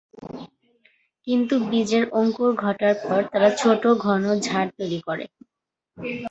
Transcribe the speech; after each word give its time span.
কিন্তু 1.27 1.53
বীজের 1.69 2.03
অঙ্কুর 2.13 2.51
ঘটার 2.63 2.95
পর 3.03 3.21
তারা 3.31 3.49
ছোট, 3.57 3.83
ঘন 4.03 4.23
ঝাড় 4.41 4.69
তৈরী 4.77 4.99
করে। 5.07 5.25